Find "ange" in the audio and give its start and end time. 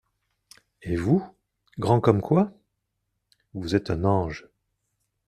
4.03-4.47